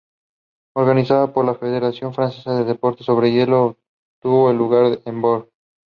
[0.75, 3.77] Organizada por la Federación Francesa de Deportes sobre Hielo,
[4.19, 5.49] tuvo lugar en Burdeos.